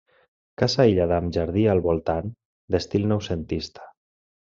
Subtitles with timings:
[0.59, 2.31] Casa aïllada amb jardí al voltant,
[2.77, 3.85] d'estil noucentista.